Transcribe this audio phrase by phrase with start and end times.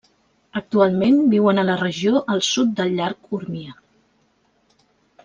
[0.59, 3.79] Actualment viuen a la regió al sud del llac Urmia.